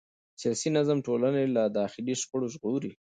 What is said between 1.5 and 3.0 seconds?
له داخلي شخړو ژغوري